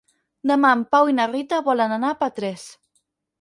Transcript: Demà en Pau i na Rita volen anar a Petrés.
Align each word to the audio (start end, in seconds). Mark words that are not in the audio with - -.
Demà 0.51 0.71
en 0.77 0.79
Pau 0.95 1.11
i 1.11 1.15
na 1.17 1.27
Rita 1.33 1.59
volen 1.67 1.93
anar 1.99 2.11
a 2.15 2.19
Petrés. 2.25 2.65